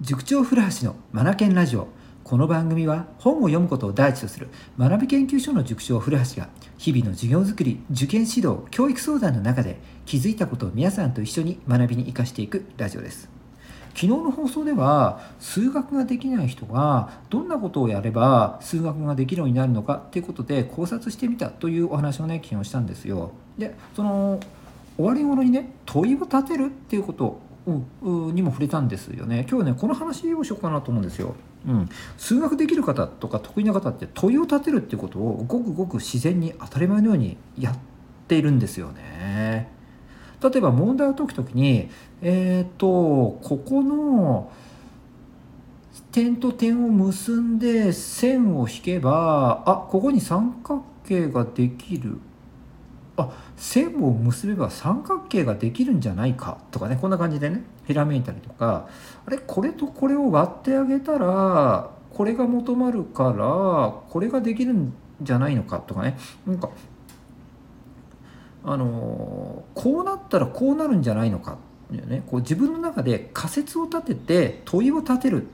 [0.00, 1.86] 塾長古橋のマナケンラジオ。
[2.24, 6.48] この番組は本を読むことを第一とする学び研究所の塾長古橋が
[6.78, 13.28] 日々の授業づくり受験指導教育相談の中で気づいたことを皆さんと一緒に学びに生かしていくラジオです。
[13.90, 23.32] 昨日の放送では数学ができない人がどんなことをやれば数学ができるようになるのかっていうことで考察してみたというお話をね昨日したんですよ。
[23.58, 24.40] でその
[24.96, 29.46] 終わり頃にね問いを立てるっていうことにも触れたんですよね。
[29.48, 31.34] 今日はねこの話をしようかなと思うんですよ、
[31.66, 37.78] うん、数学できる方とか得意な方って問いを立てるっていうことをごくごく自然に当たり前のようにやっ
[38.28, 39.70] ているんですよね。
[40.42, 41.90] 例えば問題を解くときに
[42.22, 42.86] えっ、ー、と
[43.42, 44.50] ここの
[46.12, 52.18] 点と点を結んで線を引けばあここに三角形ができる。
[53.20, 56.58] あ線を結べば三角形ができるんじゃないか？
[56.70, 58.88] とかねこんな感じでねひらめいたりとか。
[59.26, 65.78] あれこれとこれを割ってあげたらこれが求まるからこれができるんじゃないのか？
[65.78, 66.18] とかね。
[66.46, 66.70] なんか
[68.64, 71.52] あのこうなったらこうなるんじゃないのか？
[71.52, 71.56] っ
[71.90, 75.46] ていうね、こう自分の中で仮説を立てて問いを立てる。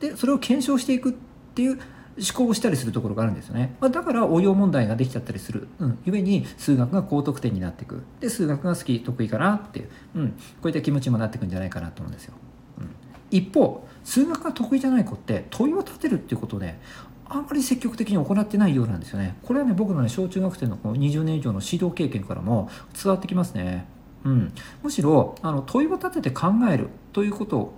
[0.00, 1.12] でそれを検証していくっ
[1.54, 1.78] ていう
[2.18, 8.02] 思考したりするところがあるんですよね、まあ、だから応用問題ができちゃったりする、うん、ゆえに数学が高得点になっていく。
[8.20, 12.34] で数学が好き得意かなっていう、うん、こういった気持ちにもなっていくんじゃないかなと思うんですよ、
[12.78, 12.90] うん、
[13.30, 16.80] 一方数学が得意じゃない子って問いを立てるっていうことをね
[17.28, 19.36] あんまり積極的に行ってないようなんですよね。
[19.42, 23.86] これはね僕のね小中学生の20年以上の指導経験からも伝わってきますね。
[24.24, 24.52] うん、
[24.82, 27.74] むしろあの問いを立てて考えるということ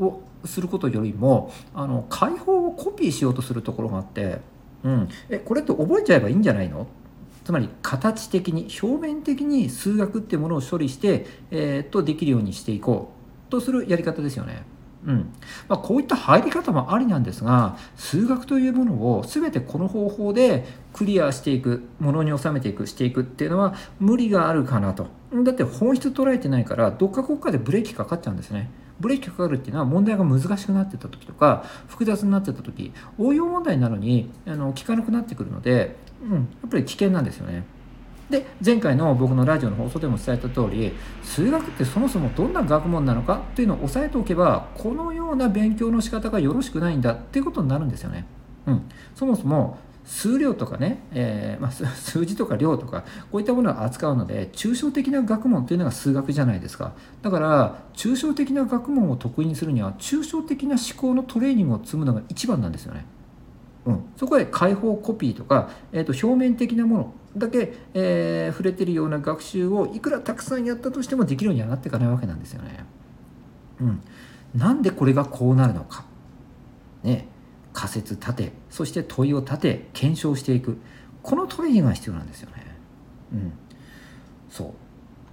[0.00, 4.40] をすることよりもあの解放をコピーしようとするところがあって、
[4.84, 6.86] うん、えこれって覚えちゃえばいいんじゃないの？
[7.44, 13.12] つまり形的に表面的に数学ってものを処理して、えー、とできるようにしていこ
[13.48, 14.62] うとするやり方ですよね。
[15.06, 15.32] うん。
[15.66, 25.06] まあ、こういった入り方もありなんですが数学というものを全てこの方法でクリアしていくものに収めていくしていくっていうのは無理があるかなと。
[25.42, 28.70] だって本質捉えてないからどっかこっかでブレーキかかっちゃうんですね。
[29.00, 37.64] ブレーキかかるっていうのは問題が難しくなってた時とか複雑になってた時応用問題なのにあの効かなくなってくるので、うん、やっぱり危険なんですよね。
[38.28, 40.92] で前回の僕のラジオの放送でも伝えた通り
[41.24, 48.24] 数学ってそもそもどんな学問なのかっていうのを押さえておけばこのような勉強の仕方がよろしくないんだっていうことになるんですよね。
[48.66, 48.82] うん、
[49.16, 49.78] そもそも
[50.10, 63.06] 数量とかね、えー、まあ、 数字とか量とかこういったものを扱うので抽象的な学問というのが数学じゃないですかだから抽象的な学問を得意にするには抽象的な思考のトレーニングを積むのが一番なんですよね。
[63.86, 72.84] うん、そこで解放コピーとか、えー、と表面的なものだけ、えー、触れてるような学習をいくらたくさんやったとしてもできるようにはなっていかないわけなんですよね。
[73.80, 74.00] うん、
[74.54, 76.04] なんでこれがこうなるのか。
[77.04, 77.29] ね
[77.72, 80.78] 仮説立てそして問いを立て検証していく。
[81.22, 82.76] このトレーニングが必要なんですよね。
[83.32, 83.52] うん、
[84.48, 84.68] そう。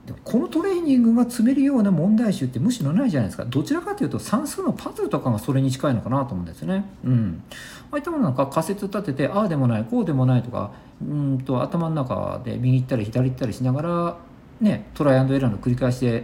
[0.07, 3.43] でもこのトレーニングが積めるような問題集ってむしろないじゃないですか。
[3.43, 6.85] どちらかというと算数のパズルとかがそれに近いのかなと思うんですよね。
[7.03, 7.43] うん、
[7.91, 10.71] ああいったものなんか仮説立ててああでもないこうでもないとか
[11.01, 14.17] うんと頭の中で右行ったり左行ったりしながら
[14.61, 16.23] ねトライアンドエラーの繰り返しで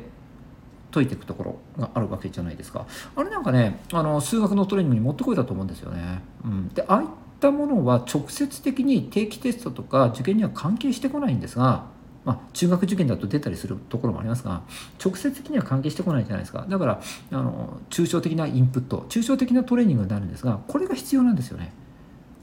[0.94, 2.86] 解いていくところがあるわけじゃないですか。
[3.16, 7.08] あれなんかねあの数学のトレーニングにもってこいだと思うんですよね、うん、でああいっ
[7.40, 11.92] たものは直接的に定期テストとか受験には関係してこないんですが
[12.26, 14.62] まあ、中学受験だと出たりするところもありますが
[15.04, 16.66] 直接的には関係してこないじゃないですか。
[16.70, 21.74] だからあの抽象的なインプット抽象的なトレーニングになるんですがこれが必要なんですよね。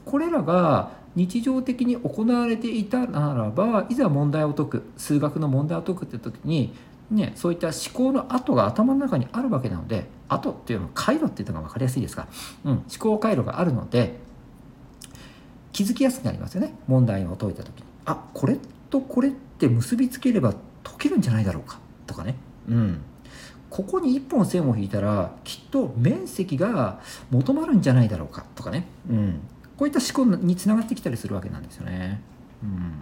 [0.05, 6.73] これらが日常的に行われていたならばいざ問題を解く数学の問題を解くって時に
[7.11, 12.27] ね、そういった思考の跡が頭の中にあるわけなので跡っていうのは回路っていうのが分かりやすいですが、
[12.63, 14.15] うん、思考回路があるので
[15.73, 16.73] 気づきやすくなりますよね。
[16.87, 17.83] 問題を解いた時に。
[18.05, 18.57] あこれ
[18.89, 21.79] とこれって結びつければ解けるんじゃないだろうか。
[22.07, 22.35] とかね、
[22.67, 23.01] うん、
[23.69, 26.99] ここに1本線を引いたらきっと面積が
[27.29, 28.45] 求まるんじゃないだろうか。
[28.55, 29.39] とかね、うん、
[29.77, 32.21] こういった思考につながってきたりするわけなんですよね。
[32.63, 32.93] うん。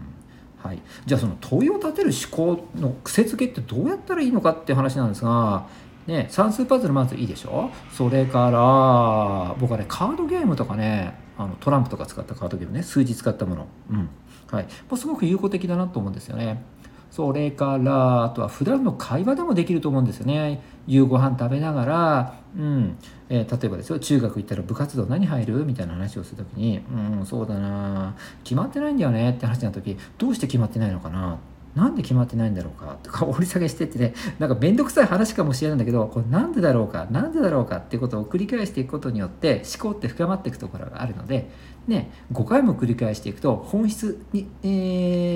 [0.61, 5.67] はい、じゃあその問いを立てる思考の癖づけってどうやったらいいのかっていう話なんですが、
[6.05, 7.69] ね、算数パズルまずいいでしょ？
[7.91, 14.09] それから僕はねカードゲームとかねあのトランプとか使ったカードゲームね数字使ったもの、うん。
[14.51, 16.63] はい、もう、すごく有効的だなと思うんですよね。
[17.11, 20.61] それからあとは普段の会話でもできると思うんですよね。
[20.87, 22.97] 夕ご飯食べながら、うん
[23.29, 25.65] えー、例えばですよ中学行ったら部活動何入る？
[25.65, 26.81] みたいな話をする時に
[27.19, 31.37] 「うんそうだな決まってないんだよね」って話になった時どうして決まってないのかな？
[31.75, 41.49] なんで決まってないんだろうかとか掘り下げしてってね なんか面倒くさい話かもしれないんだけどこれなんでだろうかなんでだろうかっていうことを繰り返していくことによって思考って深まっていくところがあるので、
[41.87, 44.67] ね、5回も繰り返していくと本質に、え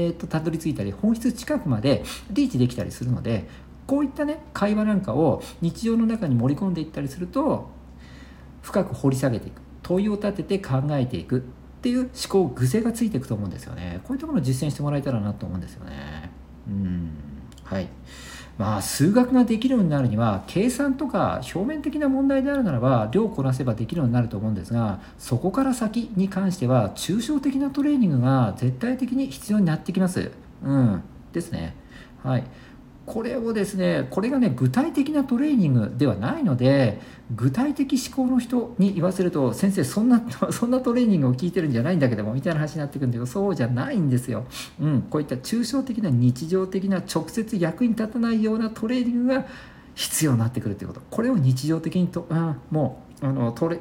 [0.09, 3.47] ー、とたどり着いたり本質近くまでリーチできたりするので
[3.85, 7.69] こういったね会話なんかを日常の中に盛り込んでいったりすると
[8.62, 9.63] 深く掘り下げていく。
[9.83, 11.44] 問いを立てて考えていく。
[11.83, 14.00] っていう思考癖がついていくと思うんですよね。
[14.06, 16.31] こういうところを実践してもらえたらなと思うんですよね。
[16.65, 17.09] うん。
[17.62, 17.89] はい。
[18.57, 30.31] まあ数学ができるようになるには計算とか表面的な問題であるならば量をこなせばできるようになると思うんですがそこから先に関しては抽象的なトレーニングが絶対的に必要になってきます。
[30.63, 31.03] うん。
[31.33, 31.75] ですね。
[32.24, 32.44] はい。
[33.05, 37.01] これをですねこれがね具体的なトレーニングではないので
[37.35, 40.21] 具体的思考の人に言わせると先生そんな
[40.51, 44.45] そんなトレーニングを聞いてるんじゃないんだけどもみたいな話になってくるんだけどそうじゃないんですよ、
[44.79, 49.45] うん、こういった抽象的な日常的な直接役に立たないようなトレーニングが
[49.95, 51.01] 必要になってくるということ。
[51.11, 53.79] これを日常的にと、うん、もうあのトレ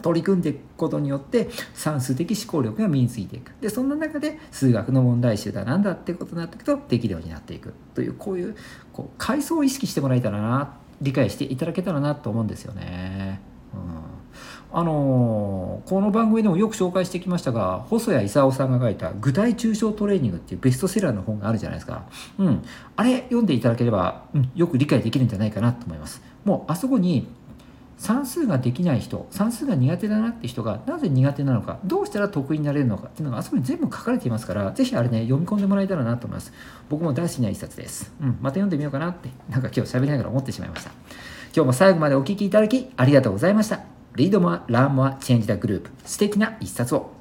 [0.00, 3.52] 取り組んでいくことによって算数的思考力が身についていく。
[3.60, 8.56] でそんな中で数学の問題集だなんだってことになっていくとできるようになっていくというこういう
[8.92, 13.40] こう階層を意識してもらえたらな理解していただけたらなと思うんですよね。
[13.72, 22.04] うん、あのー、この番組でもよく紹介してきましたが細谷勲さんが書いた「具体抽象トレーニング」っていうベストセラーの本があるじゃないですか、
[22.38, 22.62] うん、
[22.96, 26.22] あれ読んでいただければ、うん、よく理解できるんじゃないかなと思います。
[26.44, 27.28] もうあそこに
[28.00, 36.50] 算数ができない人算数が苦手だなって人がなぜ苦手なのかどうしたら得意になれるのかっていうのがあそこに全部書かれていますから是非あれね読み込んでもらえたらなと思います。
[36.88, 40.90] 僕も大好きな一冊です、うん、また読んでみようかなってなんか今日喋りながら思ってしまいました。
[41.54, 43.80] 今日も最後までお聴きいただきありがとうございました。
[44.16, 45.90] Read more、learn more、change the globe。
[46.04, 47.19] 素敵な一冊を。